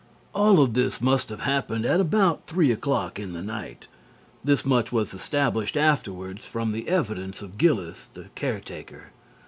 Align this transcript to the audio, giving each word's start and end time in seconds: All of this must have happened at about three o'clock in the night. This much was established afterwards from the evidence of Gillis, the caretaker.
All 0.33 0.59
of 0.59 0.73
this 0.73 0.99
must 0.99 1.29
have 1.29 1.41
happened 1.41 1.85
at 1.85 1.99
about 1.99 2.47
three 2.47 2.71
o'clock 2.71 3.19
in 3.19 3.33
the 3.33 3.41
night. 3.43 3.85
This 4.43 4.65
much 4.65 4.91
was 4.91 5.13
established 5.13 5.77
afterwards 5.77 6.43
from 6.43 6.71
the 6.71 6.87
evidence 6.89 7.43
of 7.43 7.59
Gillis, 7.59 8.07
the 8.15 8.29
caretaker. 8.33 9.11